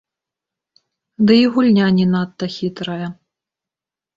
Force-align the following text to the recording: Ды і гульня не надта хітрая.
Ды 1.27 1.33
і 1.41 1.45
гульня 1.57 1.87
не 1.99 2.07
надта 2.15 2.45
хітрая. 2.57 3.07